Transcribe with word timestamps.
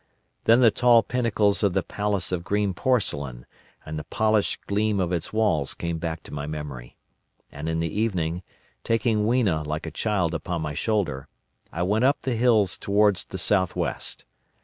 Then 0.45 0.61
the 0.61 0.71
tall 0.71 1.03
pinnacles 1.03 1.61
of 1.61 1.73
the 1.73 1.83
Palace 1.83 2.31
of 2.31 2.43
Green 2.43 2.73
Porcelain 2.73 3.45
and 3.85 3.99
the 3.99 4.03
polished 4.05 4.65
gleam 4.65 4.99
of 4.99 5.11
its 5.11 5.31
walls 5.31 5.75
came 5.75 5.99
back 5.99 6.23
to 6.23 6.33
my 6.33 6.47
memory; 6.47 6.97
and 7.51 7.69
in 7.69 7.79
the 7.81 7.99
evening, 7.99 8.41
taking 8.83 9.27
Weena 9.27 9.61
like 9.61 9.85
a 9.85 9.91
child 9.91 10.33
upon 10.33 10.63
my 10.63 10.73
shoulder, 10.73 11.27
I 11.71 11.83
went 11.83 12.03
up 12.05 12.21
the 12.23 12.33
hills 12.35 12.79
towards 12.79 13.25
the 13.25 13.37
south 13.37 13.75
west. 13.75 14.25